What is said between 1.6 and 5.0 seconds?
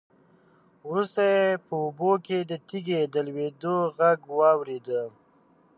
په اوبو کې د تېږې د لوېدو غږ واورېد.